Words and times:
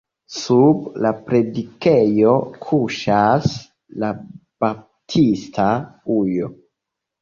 Sub 0.35 0.87
la 1.05 1.11
predikejo 1.27 2.33
kuŝas 2.65 3.53
la 4.03 4.13
baptista 4.67 5.73
ujo. 6.21 6.57